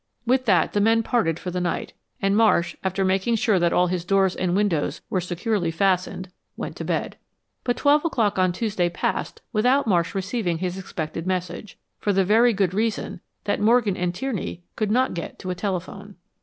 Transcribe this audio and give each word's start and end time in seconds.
With 0.25 0.45
that, 0.45 0.73
the 0.73 0.81
men 0.81 1.03
parted 1.03 1.37
for 1.37 1.51
the 1.51 1.61
night 1.61 1.93
and 2.23 2.35
Marsh, 2.35 2.75
after 2.83 3.05
making 3.05 3.35
sure 3.35 3.59
that 3.59 3.71
all 3.71 3.85
his 3.85 4.03
doors 4.03 4.35
and 4.35 4.55
windows 4.55 5.01
were 5.11 5.21
securely 5.21 5.69
fastened, 5.69 6.31
went 6.57 6.75
to 6.77 6.83
bed. 6.83 7.17
But 7.63 7.77
twelve 7.77 8.03
o'clock 8.03 8.39
on 8.39 8.51
Tuesday 8.51 8.89
passed 8.89 9.41
without 9.53 9.85
Marsh 9.85 10.15
receiving 10.15 10.57
his 10.57 10.79
expected 10.79 11.27
message, 11.27 11.77
for 11.99 12.13
the 12.13 12.25
very 12.25 12.51
good 12.51 12.73
reason 12.73 13.21
that 13.43 13.59
Morgan 13.61 13.95
and 13.95 14.11
Tierney 14.15 14.63
could 14.75 14.89
not 14.89 15.13
get 15.13 15.37
to 15.37 15.51
a 15.51 15.53
telephone. 15.53 16.15